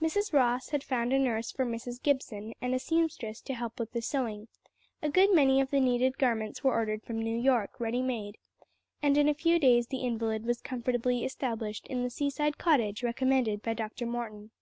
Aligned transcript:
Mrs. 0.00 0.32
Ross 0.32 0.68
had 0.68 0.84
found 0.84 1.12
a 1.12 1.18
nurse 1.18 1.50
for 1.50 1.64
Mrs. 1.66 2.00
Gibson 2.00 2.52
and 2.60 2.72
a 2.72 2.78
seamstress 2.78 3.40
to 3.40 3.52
help 3.54 3.80
with 3.80 3.90
the 3.90 4.00
sewing; 4.00 4.46
a 5.02 5.08
good 5.08 5.34
many 5.34 5.60
of 5.60 5.70
the 5.72 5.80
needed 5.80 6.18
garments 6.18 6.62
were 6.62 6.72
ordered 6.72 7.02
from 7.02 7.18
New 7.20 7.36
York 7.36 7.80
ready 7.80 8.00
made, 8.00 8.38
and 9.02 9.18
in 9.18 9.28
a 9.28 9.34
few 9.34 9.58
days 9.58 9.88
the 9.88 10.04
invalid 10.04 10.46
was 10.46 10.60
comfortably 10.60 11.24
established 11.24 11.88
in 11.88 12.04
the 12.04 12.10
seaside 12.10 12.58
cottage 12.58 13.02
recommended 13.02 13.60
by 13.60 13.74
Dr. 13.74 14.06
Morton. 14.06 14.52